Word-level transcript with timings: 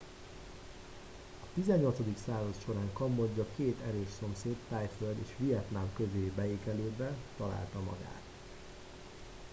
a 1.43 1.45
18. 1.59 1.97
század 2.25 2.55
során 2.65 2.89
kambodzsa 2.93 3.45
két 3.57 3.77
erős 3.87 4.07
szomszéd 4.19 4.55
thaiföld 4.69 5.17
és 5.23 5.29
vietnám 5.37 5.89
közé 5.95 6.31
beékelődve 6.35 7.15
találta 7.37 7.79
magát 7.79 8.21